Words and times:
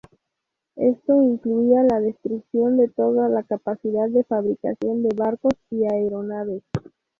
Esto 0.77 1.21
incluía 1.21 1.83
la 1.83 1.99
destrucción 1.99 2.75
de 2.77 2.87
toda 2.89 3.29
la 3.29 3.43
capacidad 3.43 4.09
de 4.09 4.23
fabricación 4.23 5.03
de 5.03 5.09
barcos 5.15 5.53
y 5.69 5.83
aeronaves. 5.85 6.63